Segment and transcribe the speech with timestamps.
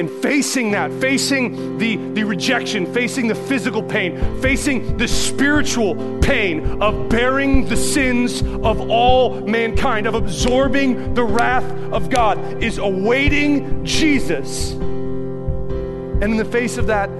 [0.00, 6.82] and facing that, facing the, the rejection, facing the physical pain, facing the spiritual pain
[6.82, 13.84] of bearing the sins of all mankind, of absorbing the wrath of God, is awaiting
[13.84, 14.72] Jesus.
[14.72, 17.10] And in the face of that,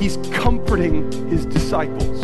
[0.00, 2.20] he's comforting his disciples.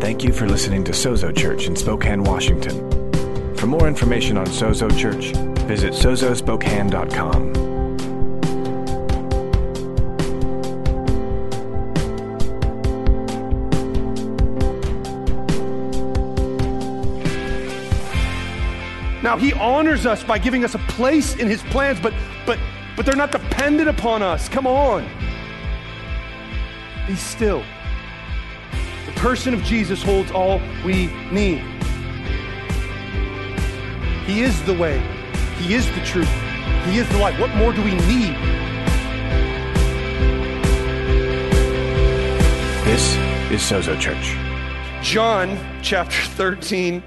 [0.00, 2.88] Thank you for listening to Sozo Church in Spokane, Washington.
[3.56, 5.32] For more information on Sozo Church,
[5.66, 7.61] visit sozospokane.com.
[19.22, 22.12] Now he honors us by giving us a place in his plans, but
[22.44, 22.58] but
[22.96, 24.48] but they're not dependent upon us.
[24.48, 25.08] Come on.
[27.06, 27.62] Be still.
[29.06, 31.60] The person of Jesus holds all we need.
[34.26, 34.98] He is the way.
[35.58, 36.30] He is the truth.
[36.84, 37.38] He is the life.
[37.38, 38.36] What more do we need?
[42.84, 43.14] This
[43.52, 44.36] is Sozo Church.
[45.02, 47.02] John chapter 13.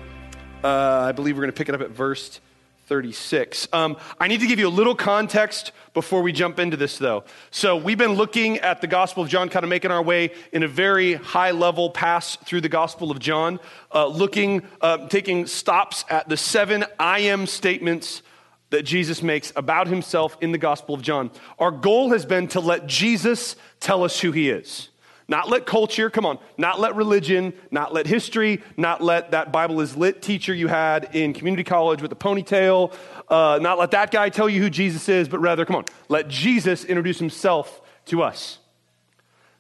[0.66, 2.40] Uh, I believe we're going to pick it up at verse
[2.88, 3.68] 36.
[3.72, 7.24] Um, I need to give you a little context before we jump into this, though.
[7.52, 10.64] So, we've been looking at the Gospel of John, kind of making our way in
[10.64, 13.60] a very high level pass through the Gospel of John,
[13.94, 18.24] uh, looking, uh, taking stops at the seven I am statements
[18.72, 21.30] that Jesus makes about himself in the Gospel of John.
[21.60, 24.90] Our goal has been to let Jesus tell us who he is.
[25.28, 29.82] Not let culture, come on, not let religion, not let history, not let that Bible
[29.82, 32.94] is lit teacher you had in community college with the ponytail,
[33.30, 36.28] uh, not let that guy tell you who Jesus is, but rather, come on, let
[36.28, 38.60] Jesus introduce himself to us.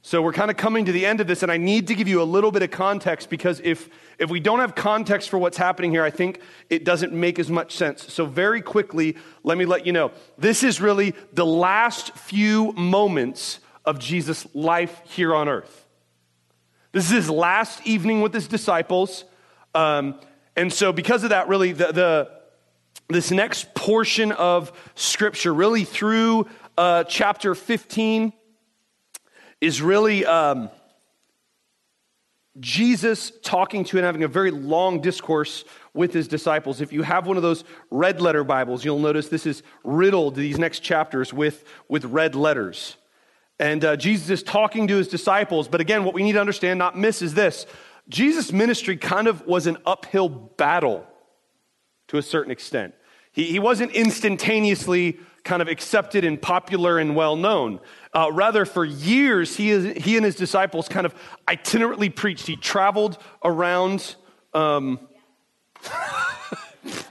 [0.03, 2.07] So we're kind of coming to the end of this, and I need to give
[2.07, 5.57] you a little bit of context because if, if we don't have context for what's
[5.57, 8.13] happening here, I think it doesn't make as much sense.
[8.13, 13.61] So, very quickly, let me let you know this is really the last few moments
[13.85, 15.85] of Jesus' life here on earth.
[16.91, 19.25] This is his last evening with his disciples.
[19.73, 20.19] Um,
[20.55, 22.31] and so, because of that, really, the, the,
[23.09, 26.47] this next portion of Scripture, really through
[26.77, 28.31] uh, chapter 15,
[29.59, 30.69] is really um,
[32.59, 36.79] Jesus talking to and having a very long discourse with his disciples.
[36.79, 40.57] If you have one of those red letter Bibles, you'll notice this is riddled, these
[40.57, 42.95] next chapters, with, with red letters.
[43.59, 45.67] And uh, Jesus is talking to his disciples.
[45.67, 47.65] But again, what we need to understand, not miss, is this
[48.09, 51.07] Jesus' ministry kind of was an uphill battle
[52.07, 52.93] to a certain extent.
[53.31, 57.79] He, he wasn't instantaneously kind of accepted and popular and well known.
[58.13, 61.13] Uh, rather, for years, he, is, he and his disciples kind of
[61.47, 62.47] itinerantly preached.
[62.47, 64.15] He traveled around.
[64.53, 64.99] Um,
[65.83, 67.05] just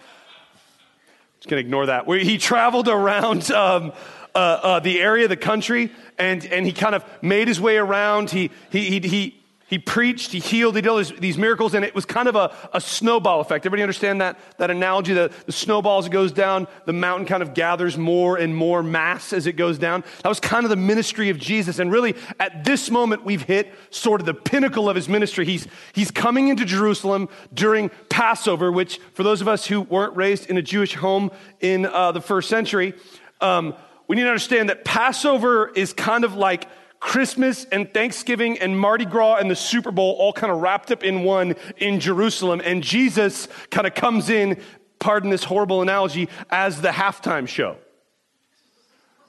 [1.47, 2.09] gonna ignore that.
[2.09, 3.93] He traveled around um,
[4.35, 8.31] uh, uh, the area, the country, and, and he kind of made his way around.
[8.31, 11.85] He, he, he, he, he preached, he healed, he did all these, these miracles, and
[11.85, 13.65] it was kind of a, a snowball effect.
[13.65, 15.15] Everybody understand that, that analogy?
[15.15, 18.83] The, the snowball as it goes down, the mountain kind of gathers more and more
[18.83, 20.05] mass as it goes down.
[20.23, 21.79] That was kind of the ministry of Jesus.
[21.79, 25.47] And really, at this moment, we've hit sort of the pinnacle of his ministry.
[25.47, 30.51] He's, he's coming into Jerusalem during Passover, which, for those of us who weren't raised
[30.51, 31.31] in a Jewish home
[31.61, 32.95] in uh, the first century,
[33.41, 33.75] um,
[34.07, 36.69] we need to understand that Passover is kind of like
[37.01, 41.05] Christmas and Thanksgiving and Mardi Gras and the Super Bowl all kind of wrapped up
[41.05, 42.63] in one in Jerusalem.
[42.65, 44.61] And Jesus kind of comes in,
[44.99, 47.77] pardon this horrible analogy, as the halftime show.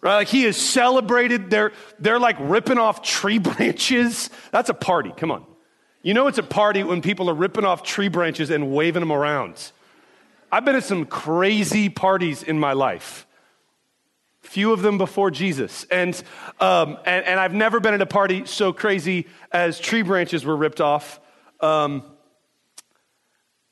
[0.01, 0.15] Right?
[0.15, 1.49] Like he is celebrated.
[1.49, 4.29] They're, they're like ripping off tree branches.
[4.51, 5.13] That's a party.
[5.15, 5.45] Come on.
[6.01, 9.11] You know it's a party when people are ripping off tree branches and waving them
[9.11, 9.71] around.
[10.51, 13.25] I've been at some crazy parties in my life
[14.45, 15.85] few of them before Jesus.
[15.91, 16.15] And,
[16.59, 20.55] um, and, and, I've never been at a party so crazy as tree branches were
[20.55, 21.19] ripped off.
[21.59, 22.03] Um,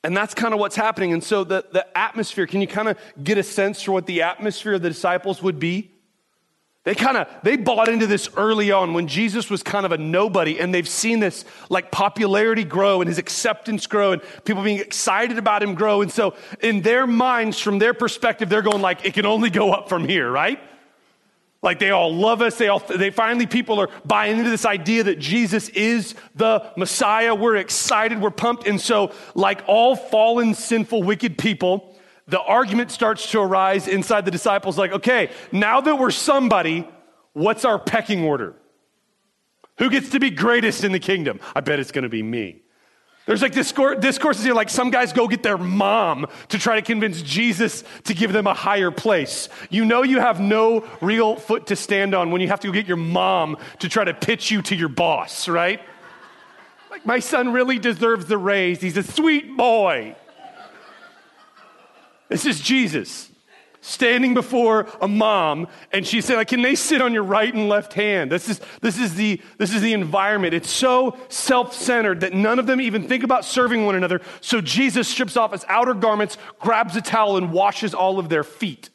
[0.04, 1.14] and that's kind of what's happening.
[1.14, 4.24] And so the, the atmosphere, can you kind of get a sense for what the
[4.24, 5.93] atmosphere of the disciples would be?
[6.84, 9.98] They kind of they bought into this early on when Jesus was kind of a
[9.98, 14.80] nobody and they've seen this like popularity grow and his acceptance grow and people being
[14.80, 19.06] excited about him grow and so in their minds from their perspective they're going like
[19.06, 20.60] it can only go up from here, right?
[21.64, 22.58] Like they all love us.
[22.58, 27.34] They all, they finally, people are buying into this idea that Jesus is the Messiah.
[27.34, 28.22] We're excited.
[28.22, 28.68] We're pumped.
[28.68, 31.93] And so, like all fallen, sinful, wicked people,
[32.34, 36.88] the argument starts to arise inside the disciples like, okay, now that we're somebody,
[37.34, 38.56] what's our pecking order?
[39.78, 41.40] Who gets to be greatest in the kingdom?
[41.56, 42.64] I bet it's going to be me.
[43.28, 46.82] There's like discourse, discourses here, like some guys go get their mom to try to
[46.82, 49.48] convince Jesus to give them a higher place.
[49.70, 52.74] You know you have no real foot to stand on when you have to go
[52.74, 55.82] get your mom to try to pitch you to your boss, right?
[56.90, 58.82] Like, my son really deserves the raise.
[58.82, 60.16] He's a sweet boy.
[62.34, 63.30] This is Jesus
[63.82, 67.94] standing before a mom and she said, Can they sit on your right and left
[67.94, 68.32] hand?
[68.32, 70.56] This is, this is, the, this is the environment.
[70.56, 74.20] It's so self centered that none of them even think about serving one another.
[74.42, 78.44] So Jesus strips off his outer garments, grabs a towel, and washes all of their
[78.44, 78.90] feet,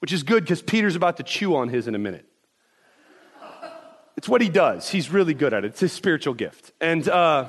[0.00, 2.26] which is good because Peter's about to chew on his in a minute.
[4.18, 4.90] It's what he does.
[4.90, 5.68] He's really good at it.
[5.68, 6.72] It's his spiritual gift.
[6.82, 7.48] And, uh,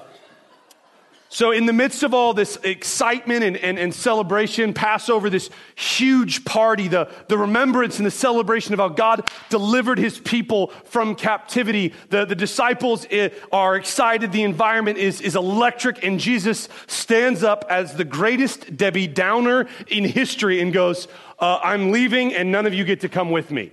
[1.33, 6.43] so, in the midst of all this excitement and, and, and, celebration, Passover, this huge
[6.43, 11.93] party, the, the remembrance and the celebration of how God delivered his people from captivity,
[12.09, 14.33] the, the disciples eh, are excited.
[14.33, 20.03] The environment is, is electric, and Jesus stands up as the greatest Debbie Downer in
[20.03, 21.07] history and goes,
[21.39, 23.71] uh, I'm leaving, and none of you get to come with me.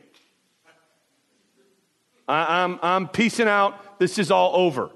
[2.28, 3.98] I, I'm, I'm peacing out.
[3.98, 4.92] This is all over.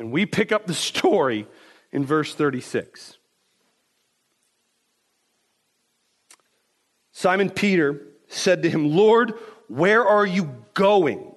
[0.00, 1.46] And we pick up the story
[1.92, 3.18] in verse 36.
[7.12, 9.34] Simon Peter said to him, Lord,
[9.68, 11.34] where are you going?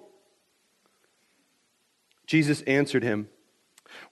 [2.25, 3.27] Jesus answered him,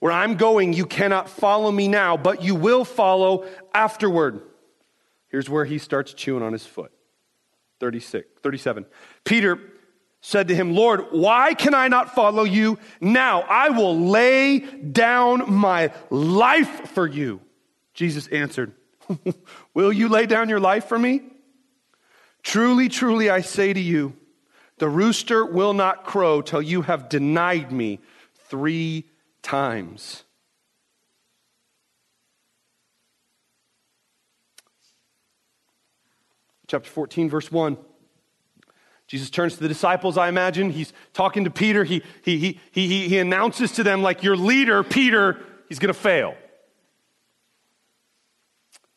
[0.00, 4.42] Where I'm going, you cannot follow me now, but you will follow afterward.
[5.28, 6.92] Here's where he starts chewing on his foot.
[7.80, 8.84] 36, 37.
[9.24, 9.71] Peter
[10.22, 13.42] said to him, Lord, why can I not follow you now?
[13.42, 17.40] I will lay down my life for you.
[17.92, 18.72] Jesus answered,
[19.74, 21.22] Will you lay down your life for me?
[22.44, 24.16] Truly, truly, I say to you,
[24.78, 27.98] the rooster will not crow till you have denied me
[28.48, 29.08] three
[29.42, 30.22] times.
[36.68, 37.76] Chapter 14, verse 1.
[39.12, 40.70] Jesus turns to the disciples, I imagine.
[40.70, 41.84] He's talking to Peter.
[41.84, 45.38] He, he, he, he, he announces to them, like, your leader, Peter,
[45.68, 46.34] he's going to fail.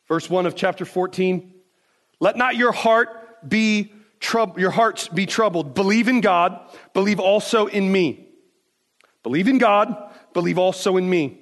[0.07, 1.53] Verse 1 of chapter 14
[2.21, 3.91] Let not your heart be
[4.21, 5.73] troubled, your hearts be troubled.
[5.73, 6.61] Believe in God,
[6.93, 8.25] believe also in me.
[9.21, 11.41] Believe in God, believe also in me.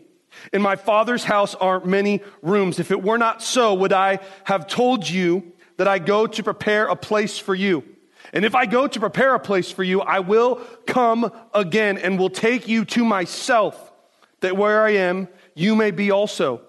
[0.52, 2.80] In my Father's house are many rooms.
[2.80, 6.88] If it were not so, would I have told you that I go to prepare
[6.88, 7.93] a place for you?
[8.34, 10.56] And if I go to prepare a place for you, I will
[10.88, 13.94] come again and will take you to myself,
[14.42, 16.62] that where I am, you may be also.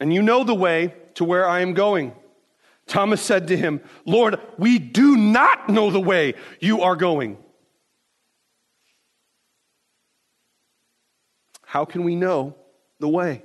[0.00, 2.14] And you know the way to where I am going.
[2.86, 7.36] Thomas said to him, Lord, we do not know the way you are going.
[11.66, 12.56] How can we know
[13.00, 13.42] the way?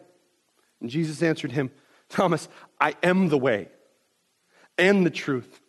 [0.80, 1.70] And Jesus answered him,
[2.08, 2.48] Thomas,
[2.80, 3.68] I am the way
[4.78, 5.60] and the truth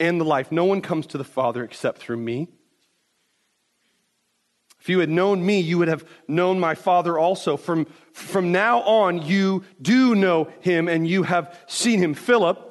[0.00, 0.52] and the life.
[0.52, 2.48] No one comes to the Father except through me.
[4.80, 7.56] If you had known me, you would have known my Father also.
[7.56, 12.14] From, from now on, you do know him and you have seen him.
[12.14, 12.64] Philip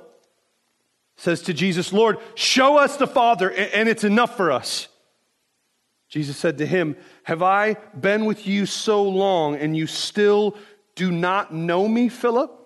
[1.18, 4.88] says to Jesus, Lord, show us the Father, and it's enough for us.
[6.10, 10.56] Jesus said to him, Have I been with you so long, and you still
[10.96, 12.57] do not know me, Philip?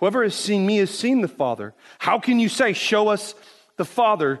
[0.00, 1.74] Whoever has seen me has seen the Father.
[1.98, 3.34] How can you say, Show us
[3.76, 4.40] the Father?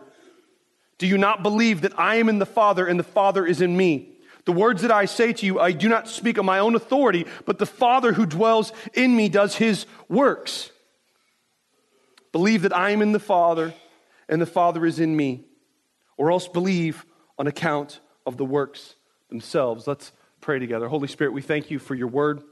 [0.96, 3.76] Do you not believe that I am in the Father and the Father is in
[3.76, 4.08] me?
[4.46, 7.26] The words that I say to you, I do not speak on my own authority,
[7.44, 10.70] but the Father who dwells in me does his works.
[12.32, 13.74] Believe that I am in the Father
[14.28, 15.44] and the Father is in me,
[16.16, 17.04] or else believe
[17.38, 18.94] on account of the works
[19.28, 19.86] themselves.
[19.86, 20.88] Let's pray together.
[20.88, 22.42] Holy Spirit, we thank you for your word.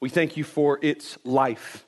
[0.00, 1.84] We thank you for its life.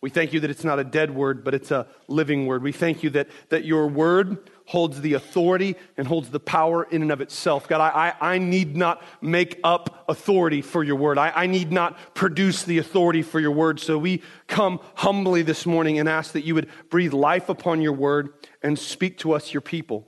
[0.00, 2.62] We thank you that it's not a dead word, but it's a living word.
[2.62, 7.02] We thank you that, that your word holds the authority and holds the power in
[7.02, 7.66] and of itself.
[7.66, 11.18] God, I, I, I need not make up authority for your word.
[11.18, 13.80] I, I need not produce the authority for your word.
[13.80, 17.94] So we come humbly this morning and ask that you would breathe life upon your
[17.94, 20.06] word and speak to us, your people.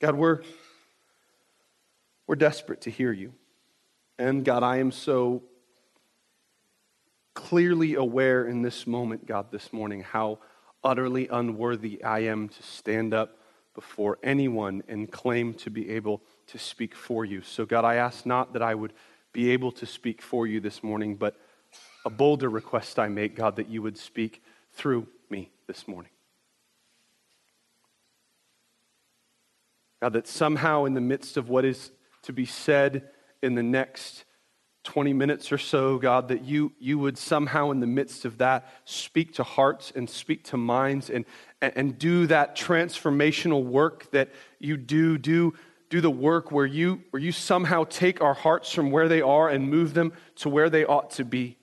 [0.00, 0.40] God, we're,
[2.26, 3.34] we're desperate to hear you.
[4.22, 5.42] And God, I am so
[7.34, 10.38] clearly aware in this moment, God, this morning, how
[10.84, 13.36] utterly unworthy I am to stand up
[13.74, 17.42] before anyone and claim to be able to speak for you.
[17.42, 18.92] So, God, I ask not that I would
[19.32, 21.34] be able to speak for you this morning, but
[22.04, 24.40] a bolder request I make, God, that you would speak
[24.72, 26.12] through me this morning.
[30.00, 31.90] God, that somehow in the midst of what is
[32.22, 33.08] to be said
[33.42, 34.24] in the next
[34.84, 38.68] 20 minutes or so, God, that you, you would somehow in the midst of that
[38.84, 41.24] speak to hearts and speak to minds and,
[41.60, 45.54] and, and do that transformational work that you do, do,
[45.88, 49.48] do the work where you, where you somehow take our hearts from where they are
[49.48, 51.56] and move them to where they ought to be.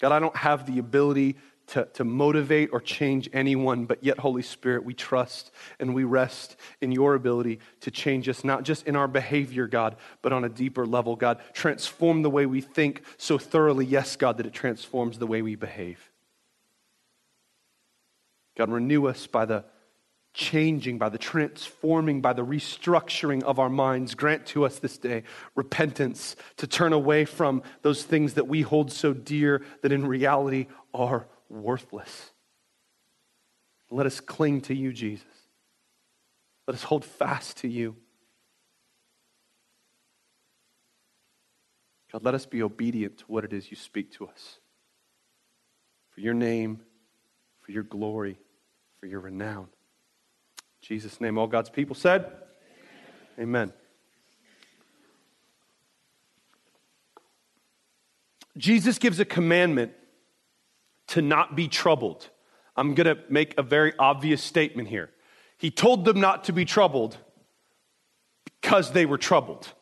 [0.00, 1.36] God, I don't have the ability
[1.68, 6.56] to, to motivate or change anyone, but yet, Holy Spirit, we trust and we rest
[6.80, 10.48] in your ability to change us, not just in our behavior, God, but on a
[10.48, 11.40] deeper level, God.
[11.52, 15.56] Transform the way we think so thoroughly, yes, God, that it transforms the way we
[15.56, 16.10] behave.
[18.56, 19.64] God, renew us by the
[20.34, 24.14] changing, by the transforming, by the restructuring of our minds.
[24.14, 28.92] Grant to us this day repentance to turn away from those things that we hold
[28.92, 32.30] so dear that in reality are worthless.
[33.90, 35.26] Let us cling to you, Jesus.
[36.66, 37.96] Let us hold fast to you.
[42.12, 44.58] God, let us be obedient to what it is you speak to us.
[46.10, 46.80] For your name,
[47.62, 48.38] for your glory,
[49.00, 49.68] for your renown.
[50.82, 52.30] In Jesus' name, all God's people said,
[53.38, 53.46] Amen.
[53.48, 53.72] Amen.
[58.56, 59.92] Jesus gives a commandment
[61.08, 62.28] to not be troubled.
[62.76, 65.10] I'm going to make a very obvious statement here.
[65.56, 67.18] He told them not to be troubled
[68.44, 69.72] because they were troubled.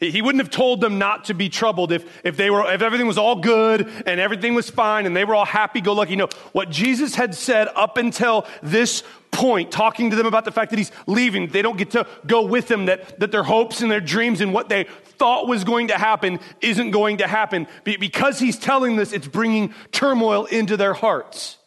[0.00, 3.06] He wouldn't have told them not to be troubled if, if, they were, if everything
[3.06, 6.16] was all good and everything was fine and they were all happy go lucky.
[6.16, 10.70] No, what Jesus had said up until this point, talking to them about the fact
[10.70, 13.90] that he's leaving, they don't get to go with him, that, that their hopes and
[13.90, 14.84] their dreams and what they
[15.18, 17.66] thought was going to happen isn't going to happen.
[17.84, 21.58] Because he's telling this, it's bringing turmoil into their hearts.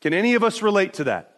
[0.00, 1.33] Can any of us relate to that?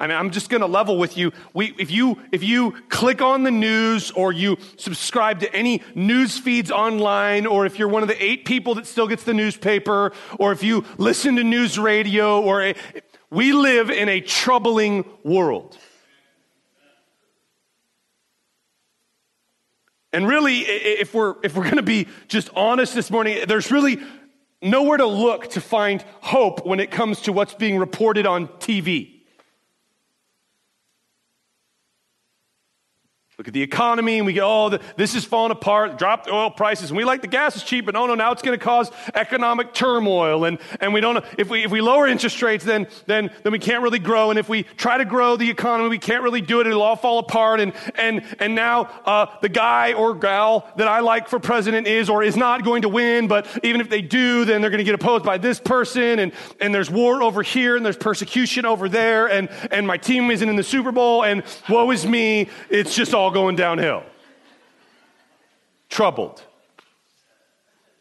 [0.00, 1.30] I mean, I'm just going to level with you.
[1.52, 2.18] We, if you.
[2.32, 7.66] If you click on the news or you subscribe to any news feeds online, or
[7.66, 10.86] if you're one of the eight people that still gets the newspaper, or if you
[10.96, 12.74] listen to news radio, or a,
[13.30, 15.76] we live in a troubling world.
[20.14, 24.00] And really, if we're, if we're going to be just honest this morning, there's really
[24.62, 29.19] nowhere to look to find hope when it comes to what's being reported on TV.
[33.40, 36.50] Look at the economy and we go, oh, this is falling apart, drop the oil
[36.50, 36.90] prices.
[36.90, 38.90] And we like the gas is cheap, but no, no, now it's going to cause
[39.14, 40.44] economic turmoil.
[40.44, 43.58] And, and we don't if we, if we lower interest rates, then, then, then we
[43.58, 44.28] can't really grow.
[44.28, 46.66] And if we try to grow the economy, we can't really do it.
[46.66, 47.60] It'll all fall apart.
[47.60, 52.10] And, and, and now uh, the guy or gal that I like for president is
[52.10, 53.26] or is not going to win.
[53.26, 56.18] But even if they do, then they're going to get opposed by this person.
[56.18, 59.30] And, and there's war over here and there's persecution over there.
[59.30, 61.24] And, and my team isn't in the Super Bowl.
[61.24, 62.50] And woe is me.
[62.68, 64.02] It's just all going downhill.
[65.88, 66.42] Troubled.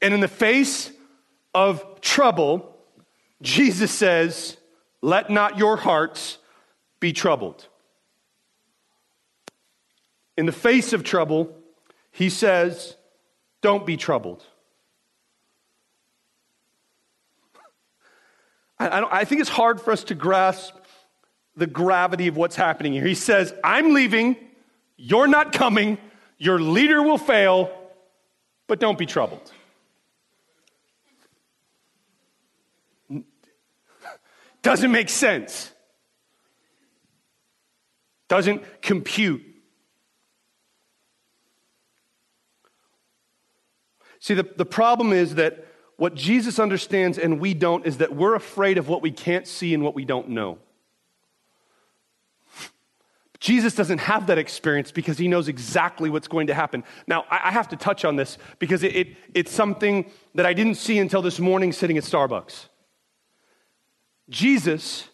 [0.01, 0.91] And in the face
[1.53, 2.77] of trouble,
[3.41, 4.57] Jesus says,
[5.01, 6.38] Let not your hearts
[7.00, 7.67] be troubled.
[10.38, 11.53] In the face of trouble,
[12.12, 12.95] he says,
[13.62, 14.43] Don't be troubled.
[18.79, 20.74] I, I, think it's hard for us to grasp
[21.57, 23.05] the gravity of what's happening here.
[23.05, 24.38] He says, I'm leaving.
[25.01, 25.97] You're not coming.
[26.37, 27.71] Your leader will fail,
[28.67, 29.49] but don't be troubled.
[34.61, 35.71] Doesn't make sense.
[38.27, 39.41] Doesn't compute.
[44.19, 45.65] See, the, the problem is that
[45.95, 49.73] what Jesus understands and we don't is that we're afraid of what we can't see
[49.73, 50.57] and what we don't know.
[53.39, 56.84] Jesus doesn't have that experience because he knows exactly what's going to happen.
[57.08, 60.75] Now, I have to touch on this because it, it, it's something that I didn't
[60.75, 62.65] see until this morning sitting at Starbucks.
[64.29, 65.08] Jesus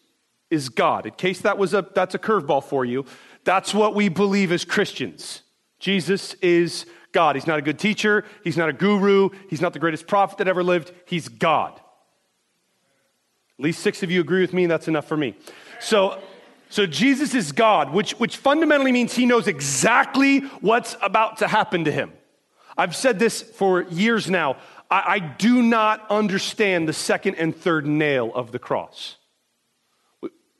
[0.49, 1.05] is God.
[1.05, 3.05] In case that was a, that's a curveball for you,
[3.43, 5.43] that's what we believe as Christians.
[5.79, 7.35] Jesus is God.
[7.35, 10.47] He's not a good teacher, he's not a guru, he's not the greatest prophet that
[10.47, 10.91] ever lived.
[11.05, 11.79] He's God.
[13.57, 15.35] At least six of you agree with me, and that's enough for me.
[15.79, 16.21] So,
[16.69, 21.85] so Jesus is God, which, which fundamentally means he knows exactly what's about to happen
[21.85, 22.11] to him.
[22.77, 24.57] I've said this for years now.
[24.89, 29.17] I, I do not understand the second and third nail of the cross.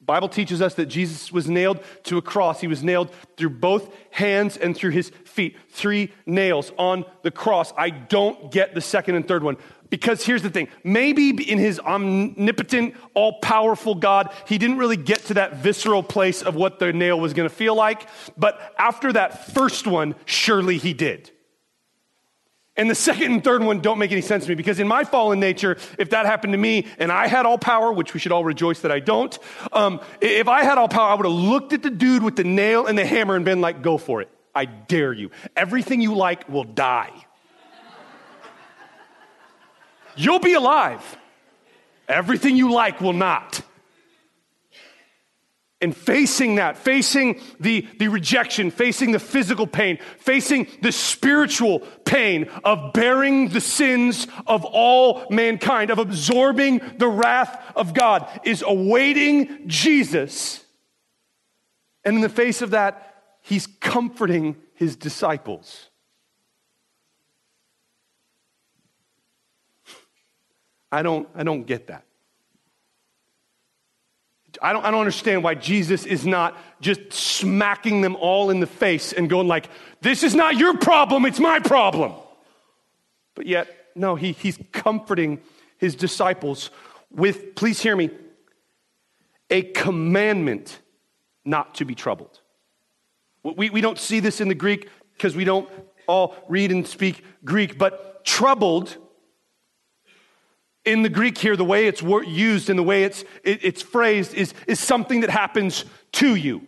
[0.06, 2.62] Bible teaches us that Jesus was nailed to a cross.
[2.62, 5.58] He was nailed through both hands and through his feet.
[5.70, 7.74] Three nails on the cross.
[7.76, 9.58] I don't get the second and third one.
[9.90, 15.20] Because here's the thing maybe in his omnipotent, all powerful God, he didn't really get
[15.26, 18.08] to that visceral place of what the nail was going to feel like.
[18.38, 21.32] But after that first one, surely he did.
[22.78, 25.06] And the second and third one don't make any sense to me because in my
[25.06, 28.34] fallen nature, if that happened to me and I had all power, which we should
[28.34, 29.38] all rejoice that I don't,
[29.72, 32.44] um, if I had all power, I would have looked at the dude with the
[32.44, 34.30] nail and the hammer and been like, go for it.
[34.54, 35.32] I dare you.
[35.56, 37.25] Everything you like will die.
[40.16, 41.18] You'll be alive.
[42.08, 43.62] Everything you like will not.
[45.82, 52.50] And facing that, facing the, the rejection, facing the physical pain, facing the spiritual pain
[52.64, 59.68] of bearing the sins of all mankind, of absorbing the wrath of God, is awaiting
[59.68, 60.64] Jesus.
[62.04, 65.90] And in the face of that, he's comforting his disciples.
[70.96, 72.06] I don't, I don't get that.
[74.62, 78.68] I don't, I don't understand why Jesus is not just smacking them all in the
[78.68, 79.68] face and going like,
[80.00, 82.14] this is not your problem, it's my problem.
[83.36, 85.42] But yet, no, he, he's comforting
[85.78, 86.72] his disciples
[87.12, 88.10] with, please hear me,
[89.50, 90.80] a commandment
[91.44, 92.40] not to be troubled.
[93.44, 95.70] We, we don't see this in the Greek because we don't
[96.08, 98.96] all read and speak Greek, but troubled
[100.86, 104.54] in the Greek here, the way it's used and the way it's, it's phrased is,
[104.68, 106.62] is something that happens to you.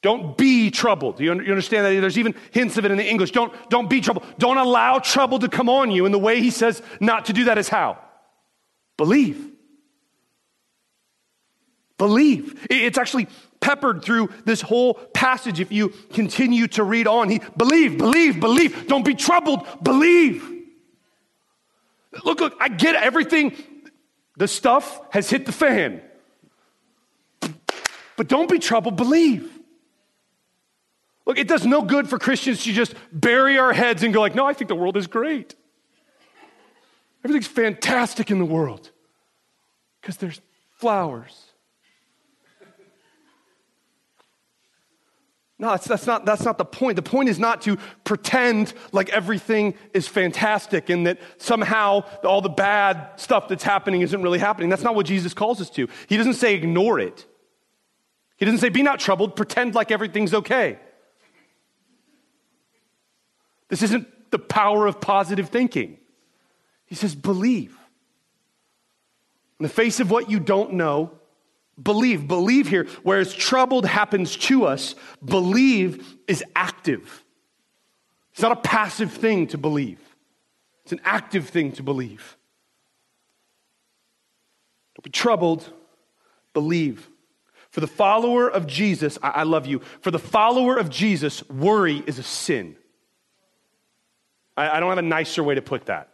[0.00, 1.18] Don't be troubled.
[1.18, 2.00] You, understand that?
[2.00, 3.32] There's even hints of it in the English.
[3.32, 4.26] Don't, don't be troubled.
[4.38, 6.04] Don't allow trouble to come on you.
[6.04, 7.98] And the way he says not to do that is how?
[8.96, 9.52] Believe.
[11.98, 12.66] Believe.
[12.70, 13.26] It's actually
[13.60, 17.28] peppered through this whole passage if you continue to read on.
[17.28, 18.86] He believe, believe, believe.
[18.86, 19.66] Don't be troubled.
[19.82, 20.57] Believe.
[22.24, 23.54] Look, look, I get everything.
[24.36, 26.00] The stuff has hit the fan.
[28.16, 29.50] But don't be troubled, believe.
[31.26, 34.34] Look, it does no good for Christians to just bury our heads and go like,
[34.34, 35.54] "No, I think the world is great.
[37.22, 38.90] Everything's fantastic in the world."
[40.00, 40.40] Because there's
[40.70, 41.47] flowers
[45.60, 46.94] No, that's, that's, not, that's not the point.
[46.94, 52.48] The point is not to pretend like everything is fantastic and that somehow all the
[52.48, 54.68] bad stuff that's happening isn't really happening.
[54.68, 55.88] That's not what Jesus calls us to.
[56.06, 57.26] He doesn't say ignore it.
[58.36, 60.78] He doesn't say be not troubled, pretend like everything's okay.
[63.68, 65.98] This isn't the power of positive thinking.
[66.86, 67.76] He says believe.
[69.58, 71.18] In the face of what you don't know,
[71.80, 77.24] Believe, believe here, whereas troubled happens to us, believe is active.
[78.32, 80.00] It's not a passive thing to believe,
[80.82, 82.36] it's an active thing to believe.
[84.96, 85.72] Don't be troubled,
[86.52, 87.08] believe.
[87.70, 89.80] For the follower of Jesus, I, I love you.
[90.00, 92.76] For the follower of Jesus, worry is a sin.
[94.56, 96.08] I, I don't have a nicer way to put that.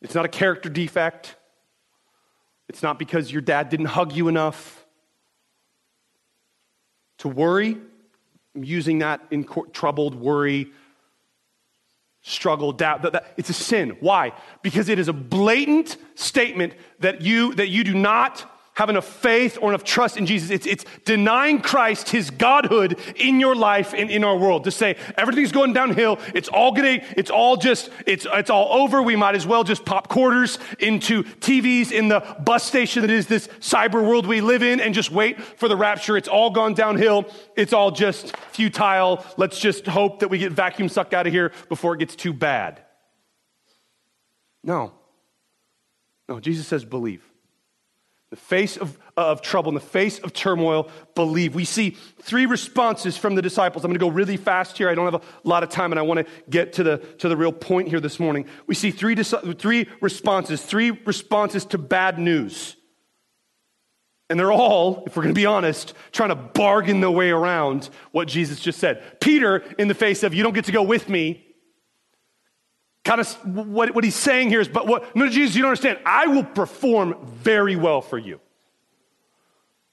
[0.00, 1.36] It's not a character defect.
[2.68, 4.86] It's not because your dad didn't hug you enough.
[7.18, 7.76] To worry,
[8.54, 10.70] I'm using that in troubled, worry,
[12.22, 13.02] struggle, doubt.
[13.02, 13.96] That, that, it's a sin.
[14.00, 14.32] Why?
[14.62, 18.48] Because it is a blatant statement that you, that you do not
[18.78, 20.50] have enough faith or enough trust in Jesus.
[20.50, 24.62] It's, it's denying Christ, his godhood in your life and in our world.
[24.64, 29.02] To say everything's going downhill, it's all getting, it's all just, it's, it's all over.
[29.02, 33.26] We might as well just pop quarters into TVs in the bus station that is
[33.26, 36.16] this cyber world we live in and just wait for the rapture.
[36.16, 37.26] It's all gone downhill.
[37.56, 39.24] It's all just futile.
[39.36, 42.32] Let's just hope that we get vacuum sucked out of here before it gets too
[42.32, 42.80] bad.
[44.62, 44.92] No.
[46.28, 47.27] No, Jesus says believe
[48.30, 51.54] the face of, of trouble, in the face of turmoil, believe.
[51.54, 53.84] We see three responses from the disciples.
[53.84, 54.90] I'm going to go really fast here.
[54.90, 57.28] I don't have a lot of time, and I want to get to the, to
[57.28, 58.44] the real point here this morning.
[58.66, 62.76] We see three, three responses, three responses to bad news.
[64.30, 67.88] And they're all, if we're going to be honest, trying to bargain their way around
[68.12, 69.20] what Jesus just said.
[69.20, 71.46] Peter, in the face of, you don't get to go with me,
[73.08, 75.98] kind of what, what he's saying here is, but what, no, Jesus, you don't understand.
[76.04, 78.38] I will perform very well for you.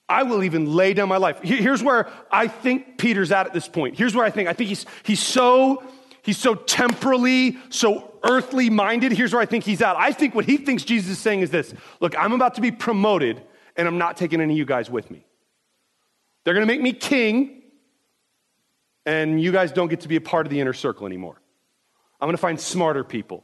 [0.09, 1.39] I will even lay down my life.
[1.41, 3.97] Here's where I think Peter's at at this point.
[3.97, 4.49] Here's where I think.
[4.49, 5.81] I think he's, he's so,
[6.23, 9.13] he's so temporally, so earthly minded.
[9.13, 9.95] Here's where I think he's at.
[9.95, 12.71] I think what he thinks Jesus is saying is this Look, I'm about to be
[12.71, 13.41] promoted,
[13.77, 15.25] and I'm not taking any of you guys with me.
[16.43, 17.63] They're going to make me king,
[19.05, 21.39] and you guys don't get to be a part of the inner circle anymore.
[22.19, 23.43] I'm going to find smarter people,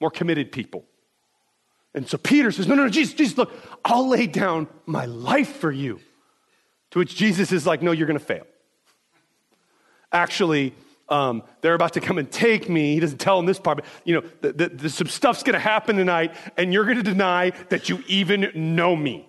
[0.00, 0.84] more committed people.
[1.94, 3.52] And so Peter says, No, no, no, Jesus, Jesus, look,
[3.84, 6.00] I'll lay down my life for you.
[6.90, 8.46] To which Jesus is like, No, you're going to fail.
[10.12, 10.74] Actually,
[11.08, 12.94] um, they're about to come and take me.
[12.94, 15.54] He doesn't tell them this part, but you know, the, the, the, some stuff's going
[15.54, 19.28] to happen tonight, and you're going to deny that you even know me.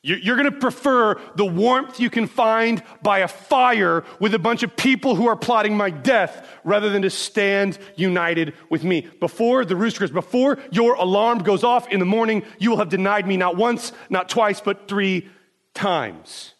[0.00, 4.62] You're going to prefer the warmth you can find by a fire with a bunch
[4.62, 9.08] of people who are plotting my death rather than to stand united with me.
[9.18, 12.90] Before the rooster crows, before your alarm goes off in the morning, you will have
[12.90, 15.28] denied me not once, not twice, but three
[15.74, 16.54] times.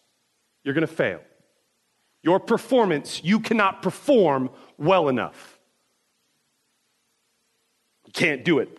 [0.65, 1.21] You're going to fail.
[2.21, 5.57] Your performance, you cannot perform well enough.
[8.05, 8.77] You can't do it.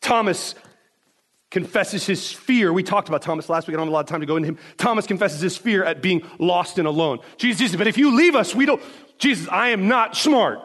[0.00, 0.56] Thomas
[1.52, 2.72] confesses his fear.
[2.72, 3.74] We talked about Thomas last week.
[3.74, 4.58] I don't have a lot of time to go into him.
[4.78, 7.20] Thomas confesses his fear at being lost and alone.
[7.36, 8.82] Jesus, Jesus, but if you leave us, we don't.
[9.18, 10.60] Jesus, I am not smart.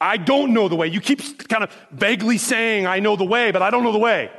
[0.00, 0.86] I don't know the way.
[0.86, 3.98] You keep kind of vaguely saying, I know the way, but I don't know the
[3.98, 4.30] way.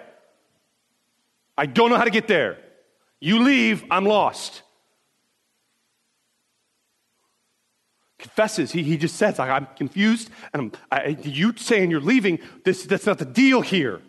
[1.57, 2.57] I don't know how to get there.
[3.19, 4.61] You leave, I'm lost.
[8.17, 12.85] Confesses, he, he just says, I'm confused, and I'm, I, you saying you're leaving, this,
[12.85, 14.01] that's not the deal here.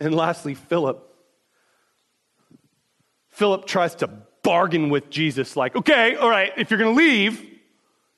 [0.00, 1.10] And lastly, Philip.
[3.30, 4.08] Philip tries to
[4.42, 7.44] bargain with Jesus, like, okay, all right, if you're going to leave,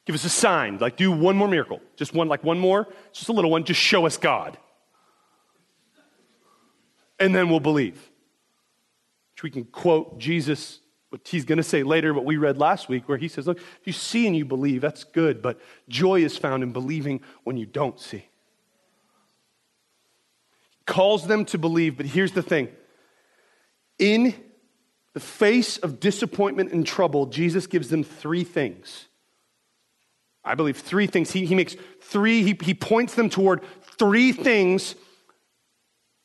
[0.04, 0.78] give us a sign.
[0.78, 1.80] Like, do one more miracle.
[1.96, 3.64] Just one, like one more, just a little one.
[3.64, 4.58] Just show us God.
[7.18, 8.10] And then we'll believe.
[9.34, 12.88] Which we can quote Jesus, what he's going to say later, what we read last
[12.88, 15.58] week, where he says, look, if you see and you believe, that's good, but
[15.88, 18.26] joy is found in believing when you don't see
[20.86, 22.68] calls them to believe, but here's the thing.
[23.98, 24.34] In
[25.14, 29.06] the face of disappointment and trouble, Jesus gives them three things.
[30.44, 31.32] I believe three things.
[31.32, 33.62] He, he makes three, he, he points them toward
[33.98, 34.94] three things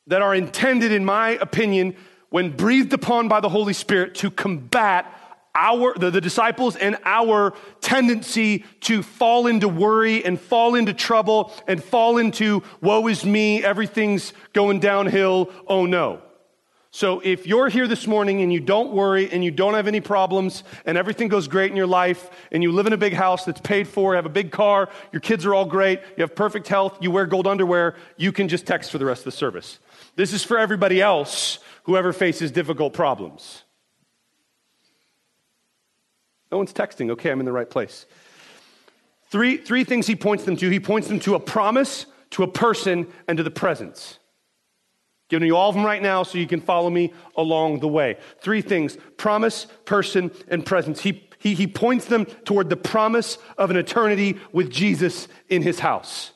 [0.07, 1.95] that are intended, in my opinion,
[2.29, 5.05] when breathed upon by the Holy Spirit to combat
[5.53, 11.53] our the, the, disciples and our tendency to fall into worry and fall into trouble
[11.67, 15.51] and fall into woe is me everything's going downhill.
[15.67, 16.21] Oh no.
[16.93, 20.01] So if you're here this morning and you don't worry and you don't have any
[20.01, 23.45] problems and everything goes great in your life and you live in a big house
[23.45, 26.67] that's paid for have a big car your kids are all great you have perfect
[26.67, 29.79] health you wear gold underwear you can just text for the rest of the service.
[30.17, 33.63] This is for everybody else whoever faces difficult problems
[36.51, 37.11] no one's texting.
[37.11, 38.05] Okay, I'm in the right place.
[39.29, 40.69] Three, three things he points them to.
[40.69, 44.19] He points them to a promise, to a person, and to the presence.
[45.29, 48.17] Giving you all of them right now so you can follow me along the way.
[48.41, 50.99] Three things promise, person, and presence.
[50.99, 55.79] He, he, he points them toward the promise of an eternity with Jesus in his
[55.79, 56.33] house.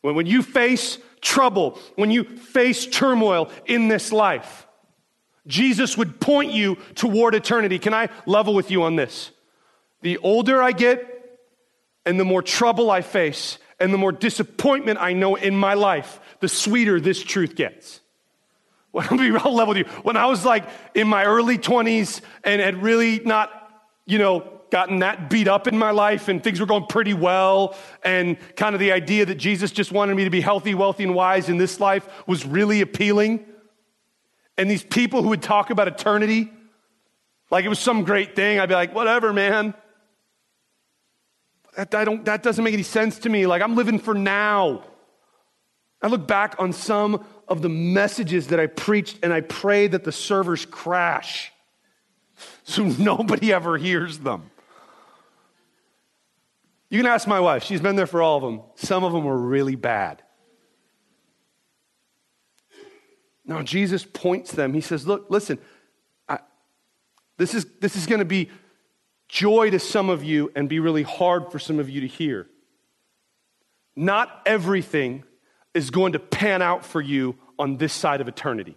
[0.00, 4.67] When, when you face trouble, when you face turmoil in this life,
[5.48, 7.78] Jesus would point you toward eternity.
[7.78, 9.32] Can I level with you on this?
[10.02, 11.40] The older I get
[12.06, 16.20] and the more trouble I face and the more disappointment I know in my life,
[16.40, 18.00] the sweeter this truth gets.
[18.90, 19.84] Well, I'll be real level with you.
[20.02, 23.50] When I was like in my early 20s and had really not,
[24.06, 27.76] you know, gotten that beat up in my life and things were going pretty well
[28.02, 31.14] and kind of the idea that Jesus just wanted me to be healthy, wealthy, and
[31.14, 33.44] wise in this life was really appealing
[34.58, 36.50] and these people who would talk about eternity
[37.50, 39.74] like it was some great thing, I'd be like, whatever, man.
[41.76, 43.46] That, I don't, that doesn't make any sense to me.
[43.46, 44.84] Like, I'm living for now.
[46.02, 50.04] I look back on some of the messages that I preached, and I pray that
[50.04, 51.52] the servers crash
[52.64, 54.50] so nobody ever hears them.
[56.90, 58.62] You can ask my wife, she's been there for all of them.
[58.76, 60.22] Some of them were really bad.
[63.48, 64.74] Now, Jesus points them.
[64.74, 65.58] He says, Look, listen,
[66.28, 66.38] I,
[67.38, 68.50] this is, this is going to be
[69.26, 72.46] joy to some of you and be really hard for some of you to hear.
[73.96, 75.24] Not everything
[75.74, 78.76] is going to pan out for you on this side of eternity.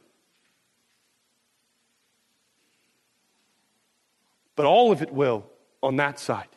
[4.56, 5.46] But all of it will
[5.84, 6.48] on that side.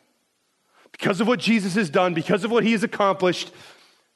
[0.91, 3.51] Because of what Jesus has done, because of what he has accomplished,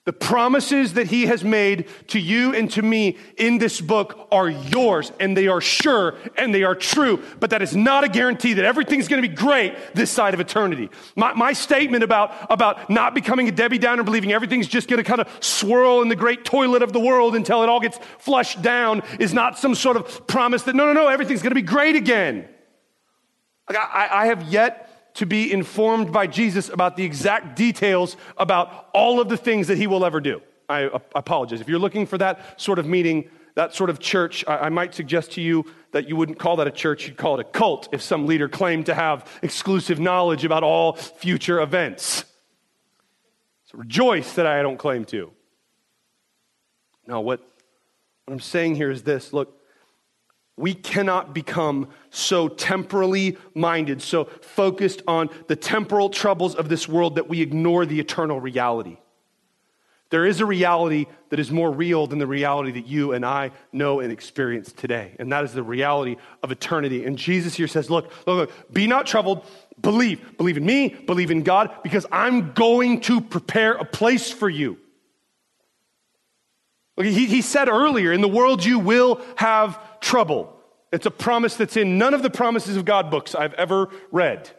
[0.09, 4.49] the promises that he has made to you and to me in this book are
[4.49, 7.21] yours and they are sure and they are true.
[7.39, 10.39] But that is not a guarantee that everything's going to be great this side of
[10.39, 10.89] eternity.
[11.15, 15.03] My, my statement about, about not becoming a Debbie Downer, believing everything's just going to
[15.03, 18.63] kind of swirl in the great toilet of the world until it all gets flushed
[18.63, 21.61] down is not some sort of promise that no, no, no, everything's going to be
[21.61, 22.49] great again.
[23.69, 28.89] Like I, I have yet to be informed by Jesus about the exact details about
[28.93, 30.41] all of the things that he will ever do.
[30.67, 31.61] I apologize.
[31.61, 35.31] If you're looking for that sort of meeting, that sort of church, I, might suggest
[35.33, 38.01] to you that you wouldn't call that a church, you'd call it a cult if
[38.01, 42.23] some leader claimed to have exclusive knowledge about all future events.
[43.65, 45.31] So rejoice that I don't claim to.
[47.07, 47.39] No, what,
[48.25, 49.58] what I'm saying here is this look,
[50.59, 57.15] we cannot become so temporally minded, so focused on the temporal troubles of this world
[57.15, 58.97] that we ignore the eternal reality.
[60.09, 63.51] There is a reality that is more real than the reality that you and I
[63.71, 65.15] know and experience today.
[65.19, 67.05] And that is the reality of eternity.
[67.05, 69.45] And Jesus here says, look, look, look, be not troubled.
[69.79, 70.37] Believe.
[70.37, 70.89] Believe in me.
[70.89, 74.77] Believe in God because I'm going to prepare a place for you.
[76.97, 80.55] He, he said earlier, in the world you will have trouble.
[80.91, 84.49] It's a promise that's in none of the promises of God books I've ever read.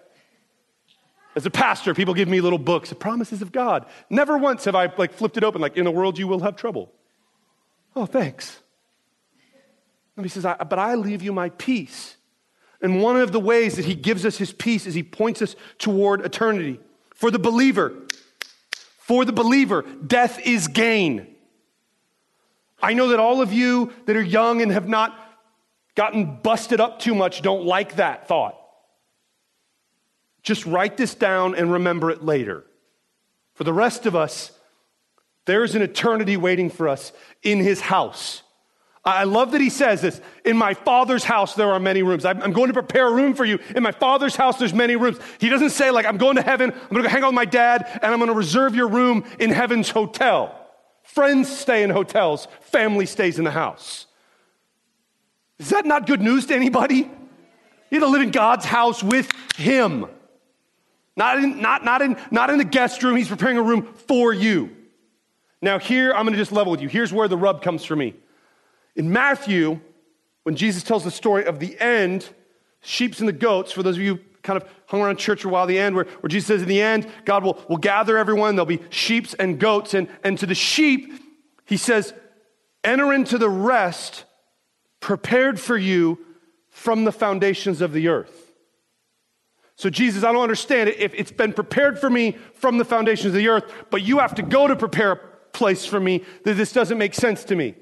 [1.37, 3.87] As a pastor, people give me little books, the promises of God.
[4.09, 6.57] Never once have I like flipped it open, like, in the world you will have
[6.57, 6.93] trouble.
[7.95, 8.61] Oh, thanks.
[10.17, 12.17] And he says, but I leave you my peace.
[12.83, 15.55] And one of the ways that he gives us his peace is he points us
[15.79, 16.81] toward eternity.
[17.15, 17.95] For the believer,
[18.99, 21.27] for the believer, death is gain.
[22.83, 25.19] I know that all of you that are young and have not
[25.95, 28.57] gotten busted up too much don't like that thought.
[30.43, 32.65] Just write this down and remember it later.
[33.55, 34.53] For the rest of us,
[35.45, 38.43] there's an eternity waiting for us in his house.
[39.05, 40.21] I love that he says this.
[40.45, 42.27] In my father's house, there are many rooms.
[42.27, 43.59] I'm going to prepare a room for you.
[43.75, 45.19] In my father's house, there's many rooms.
[45.39, 47.47] He doesn't say, like, I'm going to heaven, I'm going to hang out with my
[47.47, 50.55] dad, and I'm going to reserve your room in heaven's hotel.
[51.03, 54.07] Friends stay in hotels, family stays in the house.
[55.61, 56.97] Is that not good news to anybody?
[57.91, 60.07] You have to live in God's house with Him.
[61.17, 64.33] Not in, not, not, in, not in the guest room, He's preparing a room for
[64.33, 64.75] you.
[65.61, 66.89] Now, here, I'm going to just level with you.
[66.89, 68.15] Here's where the rub comes for me.
[68.97, 69.81] In Matthew,
[70.45, 72.27] when Jesus tells the story of the end,
[72.81, 75.51] sheep and the goats, for those of you kind of hung around church for a
[75.51, 78.57] while, the end, where, where Jesus says in the end, God will, will gather everyone,
[78.57, 79.93] there'll be sheep and goats.
[79.93, 81.13] And, and to the sheep,
[81.67, 82.15] he says,
[82.83, 84.25] enter into the rest
[85.01, 86.19] prepared for you
[86.69, 88.53] from the foundations of the earth.
[89.77, 90.99] So, Jesus, I don't understand it.
[90.99, 94.35] If it's been prepared for me from the foundations of the earth, but you have
[94.35, 95.17] to go to prepare a
[95.53, 97.75] place for me, that this doesn't make sense to me.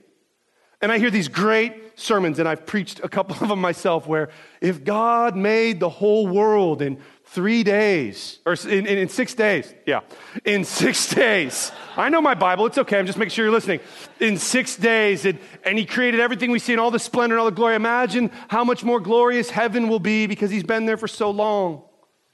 [0.81, 4.31] And I hear these great sermons, and I've preached a couple of them myself, where
[4.61, 7.01] if God made the whole world in
[7.31, 10.01] three days, or in, in, in, six days, yeah,
[10.45, 11.71] in six days.
[11.97, 13.81] I know my Bible, it's okay, I'm just making sure you're listening.
[14.19, 17.47] In six days, and, He created everything we see in all the splendor and all
[17.47, 17.75] the glory.
[17.75, 21.83] Imagine how much more glorious heaven will be because He's been there for so long.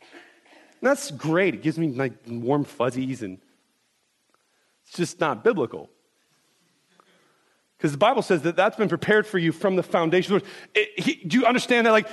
[0.00, 3.38] And that's great, it gives me like warm fuzzies, and
[4.86, 5.90] it's just not biblical.
[7.76, 10.40] Because the Bible says that that's been prepared for you from the foundation.
[10.74, 11.90] Do you understand that?
[11.90, 12.08] Like,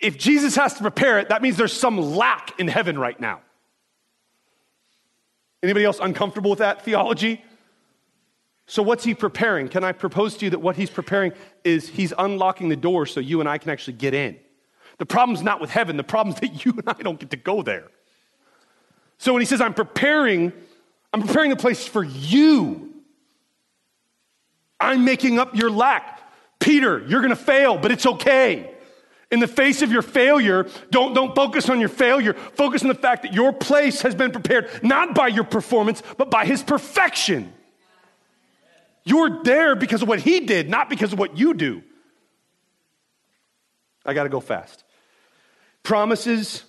[0.00, 3.40] if Jesus has to prepare it, that means there's some lack in heaven right now.
[5.62, 7.44] Anybody else uncomfortable with that theology?
[8.66, 9.68] So, what's he preparing?
[9.68, 11.32] Can I propose to you that what he's preparing
[11.64, 14.38] is he's unlocking the door so you and I can actually get in?
[14.98, 17.62] The problem's not with heaven, the problem's that you and I don't get to go
[17.62, 17.88] there.
[19.16, 20.52] So, when he says, I'm preparing,
[21.12, 22.84] I'm preparing the place for you.
[24.78, 26.20] I'm making up your lack.
[26.60, 28.74] Peter, you're going to fail, but it's okay.
[29.30, 32.32] In the face of your failure, don't, don't focus on your failure.
[32.32, 36.30] Focus on the fact that your place has been prepared not by your performance, but
[36.30, 37.52] by his perfection.
[39.04, 41.82] You're there because of what he did, not because of what you do.
[44.04, 44.84] I got to go fast.
[45.82, 46.64] Promises,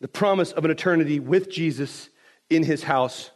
[0.00, 2.08] the promise of an eternity with Jesus
[2.48, 3.30] in his house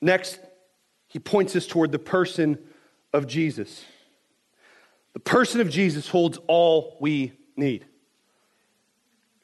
[0.00, 0.38] Next,
[1.10, 2.56] he points us toward the person
[3.12, 3.84] of Jesus.
[5.12, 7.84] The person of Jesus holds all we need.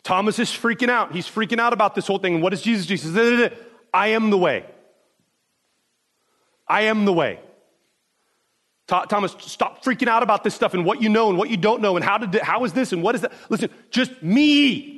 [0.04, 1.12] Thomas is freaking out.
[1.12, 2.40] He's freaking out about this whole thing.
[2.40, 2.86] What is Jesus?
[2.86, 3.52] Jesus
[3.92, 4.64] I am the way.
[6.68, 7.40] I am the way.
[8.86, 11.82] Thomas, stop freaking out about this stuff and what you know and what you don't
[11.82, 13.32] know and how, did, how is this and what is that.
[13.48, 14.95] Listen, just me.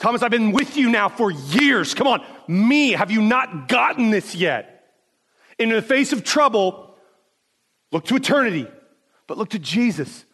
[0.00, 1.92] Thomas, I've been with you now for years.
[1.92, 4.94] Come on, me, have you not gotten this yet?
[5.58, 6.96] In the face of trouble,
[7.92, 8.66] look to eternity,
[9.26, 10.24] but look to Jesus.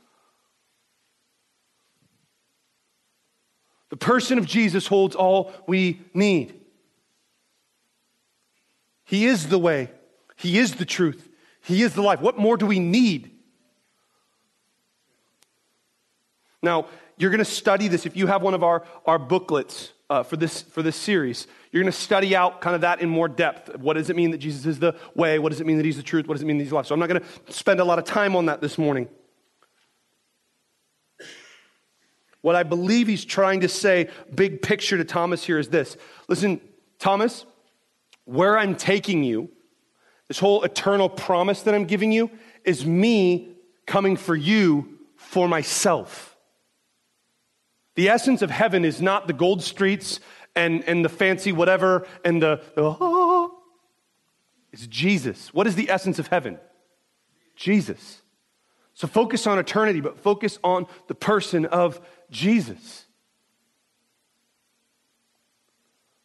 [3.91, 6.55] The person of Jesus holds all we need.
[9.05, 9.91] He is the way,
[10.37, 11.29] He is the truth,
[11.61, 12.21] He is the life.
[12.21, 13.36] What more do we need?
[16.63, 16.87] Now,
[17.19, 20.37] you're going to study this if you have one of our, our booklets uh, for,
[20.37, 21.47] this, for this series.
[21.73, 23.77] You're going to study out kind of that in more depth.
[23.79, 25.39] What does it mean that Jesus is the way?
[25.39, 26.27] What does it mean that he's the truth?
[26.27, 26.87] What does it mean that he's life?
[26.87, 29.09] So I'm not going to spend a lot of time on that this morning.
[32.43, 35.97] What I believe he's trying to say, big picture to Thomas here, is this.
[36.29, 36.61] Listen,
[36.99, 37.45] Thomas,
[38.25, 39.51] where I'm taking you,
[40.29, 42.31] this whole eternal promise that I'm giving you,
[42.65, 46.36] is me coming for you for myself.
[47.97, 50.21] The essence of heaven is not the gold streets
[50.55, 53.59] and, and the fancy whatever and the, the oh.
[54.73, 55.53] it's Jesus.
[55.53, 56.59] What is the essence of heaven?
[57.57, 58.23] Jesus.
[58.93, 63.07] So focus on eternity, but focus on the person of Jesus.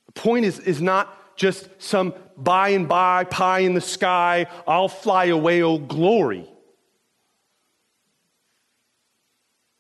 [0.07, 4.89] The point is, is not just some by and by, pie in the sky, I'll
[4.89, 6.50] fly away, oh glory.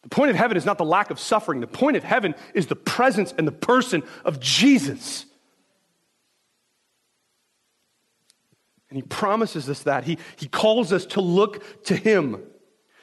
[0.03, 1.61] The point of heaven is not the lack of suffering.
[1.61, 5.25] The point of heaven is the presence and the person of Jesus.
[8.89, 10.03] And he promises us that.
[10.03, 12.43] He, he calls us to look to him.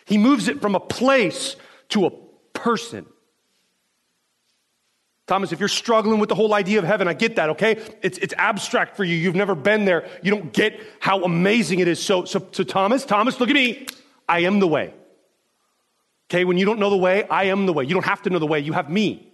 [0.05, 1.57] He moves it from a place
[1.91, 2.11] to a
[2.53, 3.07] person.
[5.27, 7.83] Thomas, if you're struggling with the whole idea of heaven, I get that, okay?
[8.03, 9.15] It's, it's abstract for you.
[9.15, 10.09] You've never been there.
[10.23, 12.03] You don't get how amazing it is.
[12.03, 13.87] So, so, so, Thomas, Thomas, look at me.
[14.27, 14.95] I am the way.
[16.31, 17.85] Okay, when you don't know the way, I am the way.
[17.85, 19.33] You don't have to know the way, you have me.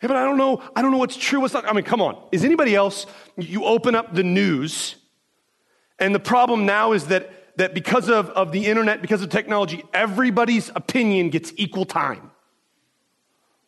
[0.00, 1.68] Hey, but I don't know, I don't know what's true, what's not.
[1.68, 2.20] I mean, come on.
[2.32, 4.96] Is anybody else, you open up the news,
[6.00, 9.84] and the problem now is that that because of, of the internet, because of technology,
[9.92, 12.30] everybody's opinion gets equal time.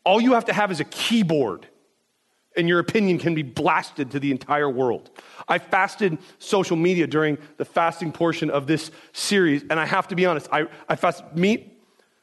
[0.04, 1.68] All you have to have is a keyboard,
[2.57, 5.11] and your opinion can be blasted to the entire world.
[5.46, 10.16] I fasted social media during the fasting portion of this series, and I have to
[10.16, 11.73] be honest, I, I fasted meat,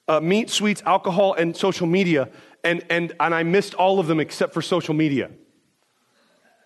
[0.08, 2.30] uh, meat, sweets, alcohol, and social media,
[2.64, 5.32] and, and, and I missed all of them except for social media.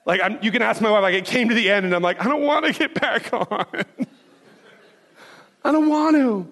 [0.06, 2.02] Like, I'm, you can ask my wife, like, it came to the end, and I'm
[2.02, 3.68] like, I don't want to get back on.
[5.64, 6.48] I don't want to.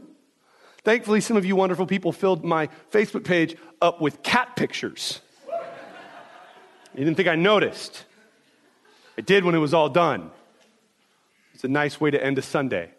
[0.84, 5.22] Thankfully, some of you wonderful people filled my Facebook page up with cat pictures.
[6.96, 8.06] You didn't think I noticed.
[9.18, 10.32] I did when it was all done.
[11.54, 12.92] It's a nice way to end a Sunday.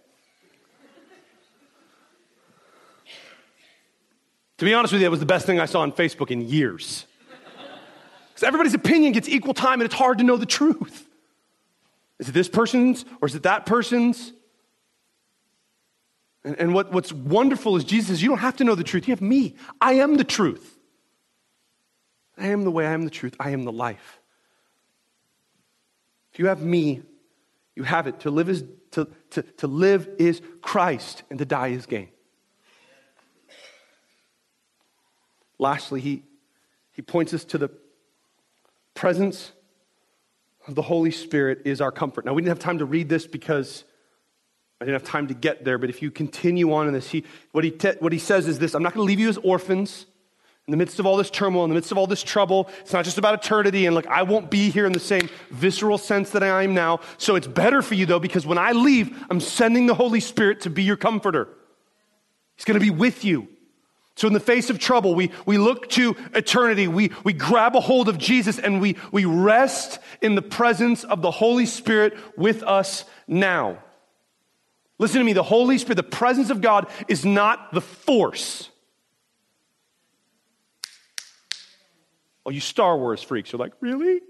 [4.58, 6.42] To be honest with you, it was the best thing I saw on Facebook in
[6.42, 7.06] years.
[8.28, 11.08] Because everybody's opinion gets equal time and it's hard to know the truth.
[12.18, 14.32] Is it this person's or is it that person's?
[16.44, 19.08] And, and what, what's wonderful is Jesus says, You don't have to know the truth.
[19.08, 19.56] You have me.
[19.80, 20.74] I am the truth.
[22.36, 24.20] I am the way, I am the truth, I am the life.
[26.32, 27.02] If you have me,
[27.76, 28.20] you have it.
[28.20, 32.08] To live is, to, to, to live is Christ, and to die is gain.
[35.58, 36.22] Lastly, he,
[36.92, 37.70] he points us to the
[38.94, 39.52] presence
[40.66, 42.24] of the Holy Spirit is our comfort.
[42.24, 43.84] Now, we didn't have time to read this because
[44.80, 47.24] I didn't have time to get there, but if you continue on in this, he,
[47.52, 49.38] what, he te- what he says is this I'm not going to leave you as
[49.38, 50.06] orphans.
[50.66, 52.94] In the midst of all this turmoil, in the midst of all this trouble, it's
[52.94, 53.84] not just about eternity.
[53.84, 57.00] And look, I won't be here in the same visceral sense that I am now.
[57.18, 60.62] So it's better for you, though, because when I leave, I'm sending the Holy Spirit
[60.62, 61.48] to be your comforter.
[62.56, 63.48] He's going to be with you.
[64.16, 66.86] So, in the face of trouble, we, we look to eternity.
[66.86, 71.20] We, we grab a hold of Jesus and we, we rest in the presence of
[71.20, 73.78] the Holy Spirit with us now.
[74.98, 78.70] Listen to me, the Holy Spirit, the presence of God is not the force.
[82.46, 84.20] Oh, you Star Wars freaks are like, really?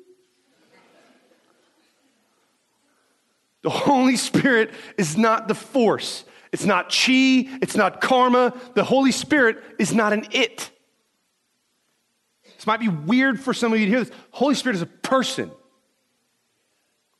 [3.62, 6.24] The Holy Spirit is not the force.
[6.54, 8.54] It's not chi, it's not karma.
[8.74, 10.70] The Holy Spirit is not an it.
[12.44, 14.14] This might be weird for some of you to hear this.
[14.30, 15.50] Holy Spirit is a person.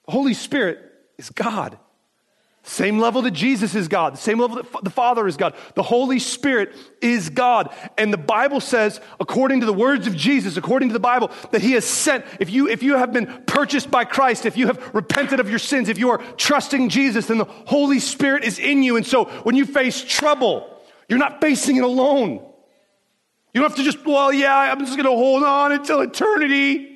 [0.07, 0.79] The Holy Spirit
[1.19, 1.77] is God.
[2.67, 5.55] Same level that Jesus is God, the same level that the Father is God.
[5.75, 7.69] The Holy Spirit is God.
[7.99, 11.61] And the Bible says, according to the words of Jesus, according to the Bible, that
[11.61, 14.95] He has sent, if you, if you have been purchased by Christ, if you have
[14.95, 18.83] repented of your sins, if you are trusting Jesus, then the Holy Spirit is in
[18.83, 18.97] you.
[18.97, 20.67] And so when you face trouble,
[21.07, 22.31] you're not facing it alone.
[23.53, 26.94] You don't have to just, well, yeah, I'm just going to hold on until eternity.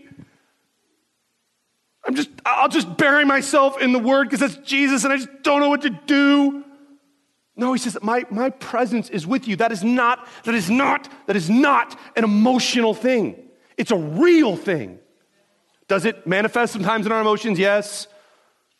[2.08, 5.28] I'm just, I'll just bury myself in the word because that's Jesus and I just
[5.42, 6.64] don't know what to do.
[7.54, 9.56] No, he says, my, my presence is with you.
[9.56, 13.36] That is not, that is not, that is not an emotional thing.
[13.76, 15.00] It's a real thing.
[15.86, 17.58] Does it manifest sometimes in our emotions?
[17.58, 18.06] Yes.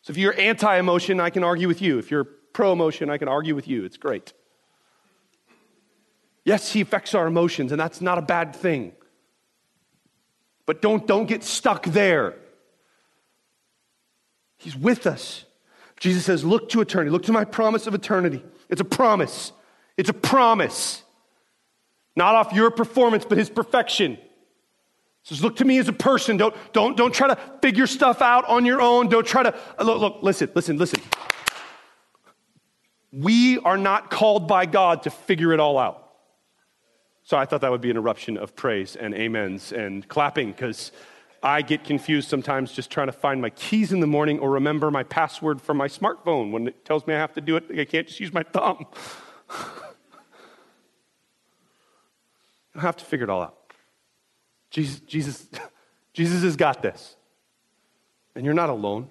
[0.01, 1.99] So if you're anti emotion, I can argue with you.
[1.99, 3.85] If you're pro emotion, I can argue with you.
[3.85, 4.33] It's great.
[6.45, 8.93] Yes, he affects our emotions, and that's not a bad thing.
[10.65, 12.35] But don't, don't get stuck there.
[14.59, 15.45] He's with us.
[15.99, 17.09] Jesus says, Look to eternity.
[17.09, 18.43] Look to my promise of eternity.
[18.69, 19.51] It's a promise.
[19.97, 21.01] It's a promise.
[22.15, 24.15] Not off your performance, but his perfection.
[24.15, 24.21] He
[25.23, 26.37] says, Look to me as a person.
[26.37, 29.07] Don't, don't, don't try to figure stuff out on your own.
[29.07, 29.57] Don't try to.
[29.81, 31.01] Look, look, listen, listen, listen.
[33.11, 36.05] We are not called by God to figure it all out.
[37.23, 40.91] So I thought that would be an eruption of praise and amens and clapping because
[41.41, 44.91] I get confused sometimes just trying to find my keys in the morning or remember
[44.91, 47.65] my password for my smartphone when it tells me I have to do it.
[47.69, 48.85] I can't just use my thumb.
[52.75, 53.55] I have to figure it all out.
[54.69, 55.47] Jesus, Jesus,
[56.13, 57.15] Jesus has got this.
[58.35, 59.09] And you're not alone.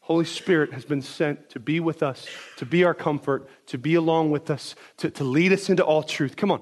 [0.00, 2.26] Holy Spirit has been sent to be with us,
[2.56, 6.02] to be our comfort, to be along with us, to, to lead us into all
[6.02, 6.36] truth.
[6.36, 6.60] Come on,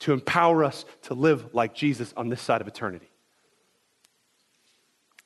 [0.00, 3.10] to empower us to live like Jesus on this side of eternity.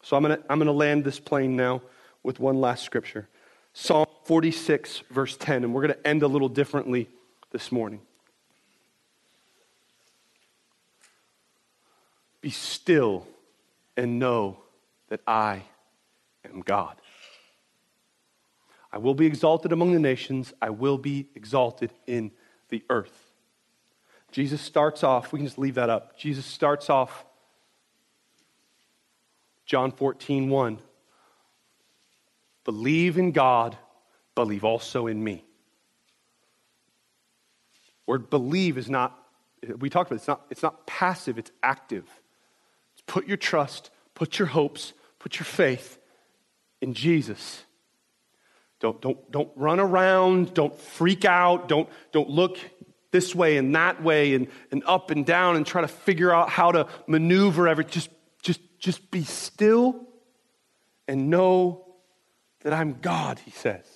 [0.03, 1.83] So I'm going to I'm going to land this plane now
[2.23, 3.29] with one last scripture
[3.73, 7.09] Psalm 46, verse 10, and we're going to end a little differently
[7.51, 8.01] this morning.
[12.41, 13.27] Be still
[13.97, 14.59] and know
[15.09, 15.63] that I
[16.45, 16.97] am God.
[18.93, 22.31] I will be exalted among the nations, I will be exalted in
[22.69, 23.31] the earth.
[24.33, 26.19] Jesus starts off, we can just leave that up.
[26.19, 27.25] Jesus starts off
[29.73, 30.79] John 14, 1.
[32.67, 33.75] Believe in God,
[34.35, 35.47] believe also in me.
[38.07, 39.19] Word believe is not,
[39.79, 42.05] we talked about it, it's not, it's not passive, it's active.
[42.93, 45.99] It's put your trust, put your hopes, put your faith
[46.83, 47.65] in Jesus.
[48.79, 50.53] Don't, don't, don't run around.
[50.53, 51.67] Don't freak out.
[51.69, 52.59] Don't, don't look
[53.11, 56.51] this way and that way and, and up and down and try to figure out
[56.51, 57.91] how to maneuver everything.
[57.91, 58.11] Just,
[58.83, 59.95] just, be still
[61.07, 61.87] and know
[62.63, 63.87] that I'm God, he says.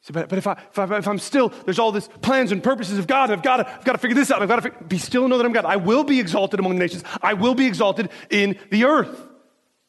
[0.00, 2.60] So, but, but if, I, if, I, if I'm still, there's all these plans and
[2.60, 4.42] purposes of God, I've got to, I've to figure this out.
[4.42, 5.64] I've got to be still and know that I'm God.
[5.64, 7.04] I will be exalted among the nations.
[7.22, 9.16] I will be exalted in the earth.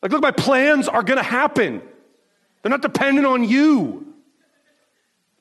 [0.03, 1.81] Like, look, my plans are going to happen.
[2.61, 4.13] They're not dependent on you.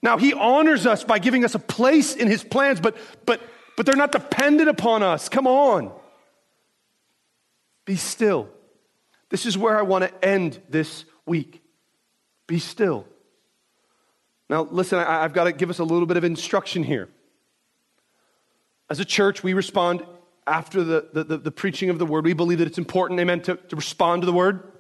[0.01, 2.97] Now, He honors us by giving us a place in His plans, but,
[3.27, 3.43] but,
[3.77, 5.29] but they're not dependent upon us.
[5.29, 5.93] Come on.
[7.85, 8.49] Be still.
[9.29, 11.63] This is where I want to end this week.
[12.47, 13.07] Be still.
[14.49, 17.09] Now, listen, I, have got to give us a little bit of instruction here.
[18.91, 20.05] As a church, we respond
[20.47, 22.25] after the, the, the, the preaching of the word.
[22.25, 24.73] We believe that it's important, amen, to, to respond to the word.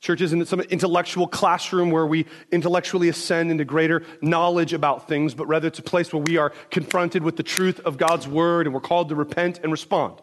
[0.00, 5.46] Church isn't some intellectual classroom where we intellectually ascend into greater knowledge about things, but
[5.46, 8.74] rather it's a place where we are confronted with the truth of God's word and
[8.74, 10.20] we're called to repent and respond.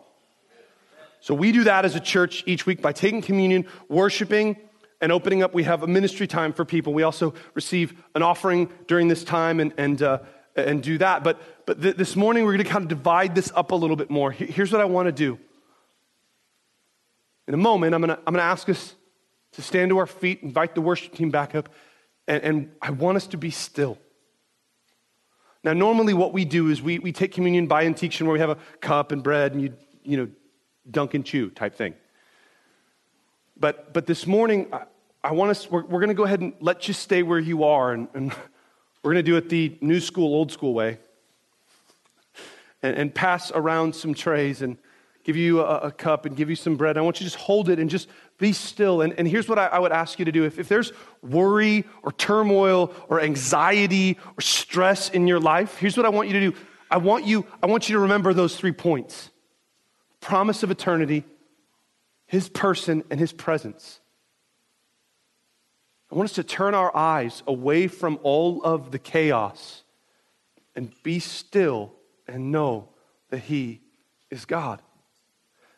[1.21, 4.57] So we do that as a church each week by taking communion, worshiping,
[5.01, 5.53] and opening up.
[5.53, 6.93] We have a ministry time for people.
[6.93, 10.19] We also receive an offering during this time and, and, uh,
[10.55, 11.23] and do that.
[11.23, 13.95] But, but th- this morning we're going to kind of divide this up a little
[13.95, 14.31] bit more.
[14.31, 15.39] Here's what I want to do.
[17.47, 18.93] In a moment, I'm going to, I'm going to ask us
[19.53, 21.69] to stand to our feet, invite the worship team back up,
[22.27, 23.97] and, and I want us to be still.
[25.63, 28.51] Now, normally what we do is we, we take communion by intinction where we have
[28.51, 30.29] a cup and bread and you, you know,
[30.89, 31.93] dunk and chew type thing.
[33.59, 34.83] But, but this morning, I,
[35.23, 37.63] I want us, we're, we're going to go ahead and let you stay where you
[37.65, 38.31] are, and, and
[39.03, 40.97] we're going to do it the new school, old school way,
[42.81, 44.77] and, and pass around some trays and
[45.25, 46.97] give you a, a, cup and give you some bread.
[46.97, 49.01] I want you to just hold it and just be still.
[49.01, 51.83] And, and here's what I, I would ask you to do if, if there's worry
[52.01, 56.51] or turmoil or anxiety or stress in your life, here's what I want you to
[56.51, 56.57] do.
[56.89, 59.29] I want you, I want you to remember those three points
[60.21, 61.23] promise of eternity,
[62.25, 63.99] his person, and his presence.
[66.11, 69.83] I want us to turn our eyes away from all of the chaos
[70.75, 71.93] and be still
[72.27, 72.89] and know
[73.29, 73.81] that he
[74.31, 74.81] is God.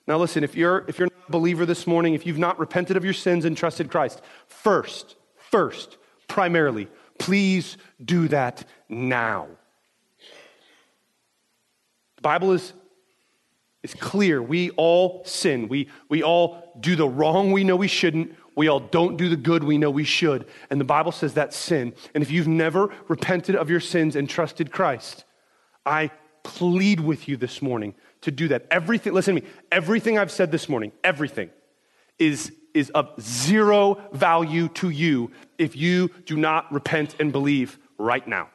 [0.07, 2.97] Now, listen, if you're, if you're not a believer this morning, if you've not repented
[2.97, 6.87] of your sins and trusted Christ, first, first, primarily,
[7.19, 9.47] please do that now.
[12.15, 12.73] The Bible is,
[13.83, 14.41] is clear.
[14.41, 15.67] We all sin.
[15.67, 18.35] We, we all do the wrong we know we shouldn't.
[18.55, 20.45] We all don't do the good we know we should.
[20.69, 21.93] And the Bible says that's sin.
[22.13, 25.23] And if you've never repented of your sins and trusted Christ,
[25.85, 26.11] I
[26.43, 28.67] plead with you this morning to do that.
[28.69, 31.49] Everything, listen to me, everything I've said this morning, everything
[32.19, 38.27] is, is of zero value to you if you do not repent and believe right
[38.27, 38.49] now.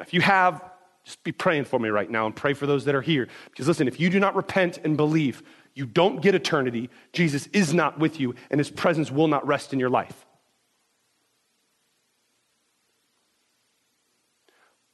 [0.00, 0.62] If you have,
[1.04, 3.28] just be praying for me right now and pray for those that are here.
[3.50, 5.42] Because listen, if you do not repent and believe,
[5.74, 6.88] you don't get eternity.
[7.12, 10.24] Jesus is not with you, and his presence will not rest in your life.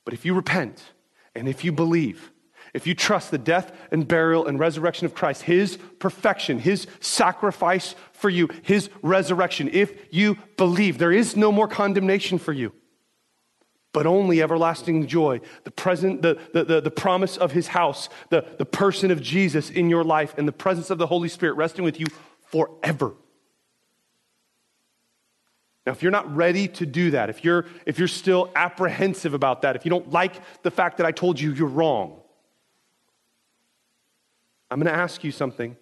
[0.05, 0.83] But if you repent
[1.35, 2.33] and if you believe,
[2.75, 7.95] if you trust the death and burial and resurrection of Christ, his perfection, his sacrifice
[8.13, 12.73] for you, his resurrection, if you believe, there is no more condemnation for you,
[13.93, 18.45] but only everlasting joy, the, present, the, the, the, the promise of his house, the,
[18.59, 21.85] the person of Jesus in your life, and the presence of the Holy Spirit resting
[21.85, 22.07] with you
[22.47, 23.15] forever.
[25.87, 29.63] Now, if you're not ready to do that, if you're, if you're still apprehensive about
[29.63, 32.21] that, if you don't like the fact that I told you you're wrong,
[34.71, 35.77] I'm going to ask you something.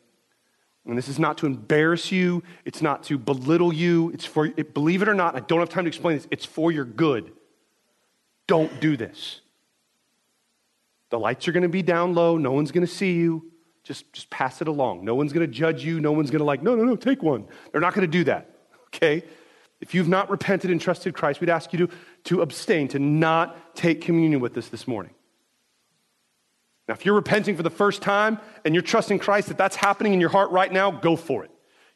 [0.86, 4.10] And this is not to embarrass you, it's not to belittle you.
[4.14, 6.72] It's for, believe it or not, I don't have time to explain this, it's for
[6.72, 7.32] your good.
[8.48, 9.40] Don't do this.
[11.10, 13.52] The lights are going to be down low, no one's going to see you.
[13.84, 15.04] Just, just pass it along.
[15.06, 15.98] No one's going to judge you.
[15.98, 17.46] No one's going to, like, no, no, no, take one.
[17.72, 18.50] They're not going to do that,
[18.88, 19.24] okay?
[19.80, 21.94] If you've not repented and trusted Christ, we'd ask you to,
[22.24, 25.14] to abstain, to not take communion with us this morning.
[26.86, 30.12] Now, if you're repenting for the first time and you're trusting Christ that that's happening
[30.12, 31.50] in your heart right now, go for it.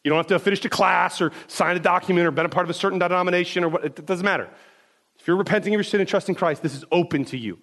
[0.05, 2.51] You don't have to have finished a class or sign a document or been a
[2.51, 4.49] part of a certain denomination or what, it doesn't matter.
[5.23, 7.57] If you're repenting of your sin and trusting Christ, this is open to you.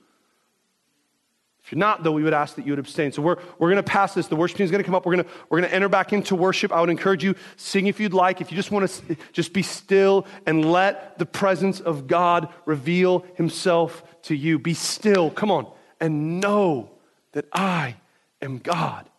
[1.61, 3.11] If you're not, though, we would ask that you would abstain.
[3.11, 4.27] So we're, we're going to pass this.
[4.27, 5.05] The worship team is going to come up.
[5.05, 6.71] We're going we're to enter back into worship.
[6.71, 8.39] I would encourage you, sing if you'd like.
[8.39, 13.25] If you just want to just be still and let the presence of God reveal
[13.35, 14.57] himself to you.
[14.57, 16.89] Be still, come on, and know
[17.33, 17.97] that I
[18.41, 19.09] am God.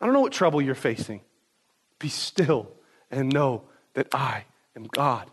[0.00, 1.20] I don't know what trouble you're facing.
[2.00, 2.72] Be still
[3.08, 3.62] and know
[3.94, 5.30] that I am God.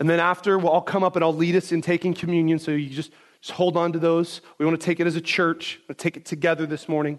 [0.00, 2.58] And then after, we'll all come up and I'll lead us in taking communion.
[2.58, 4.42] So you just just hold on to those.
[4.58, 7.18] We want to take it as a church, we'll take it together this morning.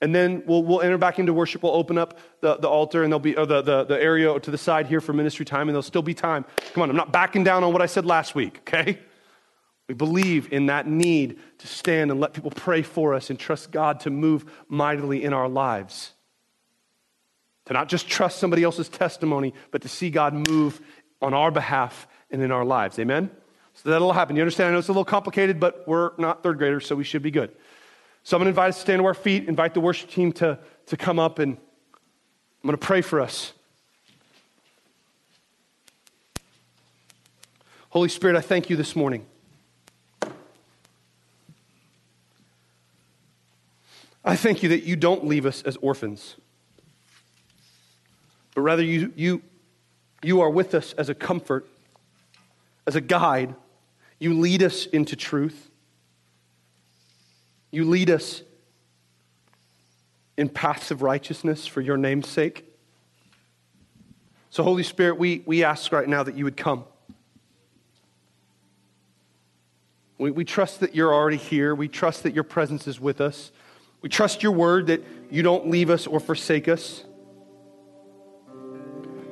[0.00, 1.62] And then we'll, we'll enter back into worship.
[1.62, 4.58] We'll open up the, the altar and there'll be the, the, the area to the
[4.58, 6.44] side here for ministry time, and there'll still be time.
[6.74, 8.98] Come on, I'm not backing down on what I said last week, okay?
[9.88, 13.70] We believe in that need to stand and let people pray for us and trust
[13.70, 16.12] God to move mightily in our lives.
[17.66, 20.82] To not just trust somebody else's testimony, but to see God move
[21.24, 22.98] on our behalf and in our lives.
[22.98, 23.30] Amen?
[23.72, 24.36] So that'll happen.
[24.36, 24.68] You understand?
[24.68, 27.30] I know it's a little complicated, but we're not third graders, so we should be
[27.30, 27.50] good.
[28.22, 30.32] So I'm going to invite us to stand to our feet, invite the worship team
[30.34, 33.52] to, to come up, and I'm going to pray for us.
[37.88, 39.24] Holy Spirit, I thank you this morning.
[44.24, 46.36] I thank you that you don't leave us as orphans,
[48.54, 49.42] but rather you, you,
[50.24, 51.66] you are with us as a comfort,
[52.86, 53.54] as a guide,
[54.18, 55.70] you lead us into truth.
[57.70, 58.42] You lead us
[60.36, 62.64] in paths of righteousness for your name's sake.
[64.50, 66.84] So, Holy Spirit, we, we ask right now that you would come.
[70.18, 71.74] We, we trust that you're already here.
[71.74, 73.50] We trust that your presence is with us.
[74.00, 77.04] We trust your word that you don't leave us or forsake us.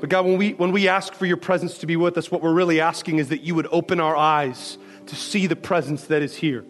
[0.03, 2.43] But God, when we, when we ask for your presence to be with us, what
[2.43, 4.77] we're really asking is that you would open our eyes
[5.07, 6.65] to see the presence that is here.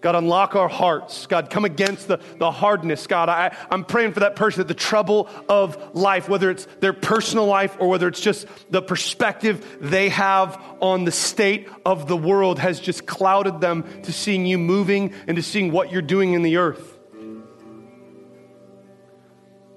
[0.00, 1.26] God, unlock our hearts.
[1.26, 3.08] God, come against the, the hardness.
[3.08, 6.92] God, I, I'm praying for that person that the trouble of life, whether it's their
[6.92, 12.16] personal life or whether it's just the perspective they have on the state of the
[12.16, 16.34] world, has just clouded them to seeing you moving and to seeing what you're doing
[16.34, 16.96] in the earth.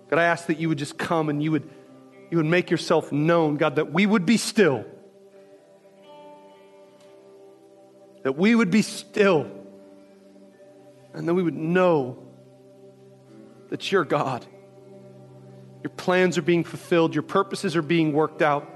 [0.08, 1.68] God, I ask that you would just come and you would
[2.30, 4.86] you would make yourself known, God, that we would be still.
[8.24, 9.50] That we would be still.
[11.14, 12.24] And that we would know
[13.70, 14.46] that you're God.
[15.84, 18.68] Your plans are being fulfilled, your purposes are being worked out.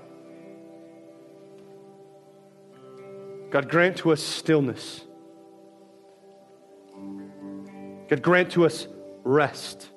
[3.49, 5.01] God, grant to us stillness.
[8.07, 8.87] God, grant to us
[9.23, 9.89] rest.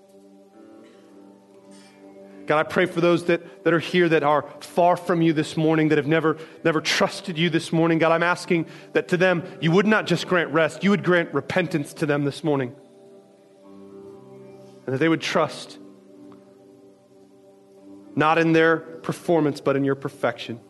[2.47, 5.57] God, I pray for those that, that are here that are far from you this
[5.57, 7.99] morning, that have never, never trusted you this morning.
[7.99, 11.33] God, I'm asking that to them, you would not just grant rest, you would grant
[11.33, 12.75] repentance to them this morning.
[14.87, 15.79] And that they would trust
[18.15, 20.61] not in their performance, but in your perfection.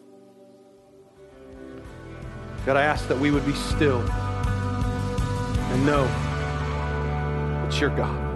[2.64, 4.00] God, I ask that we would be still
[5.72, 6.04] and know
[7.64, 8.31] that you're God.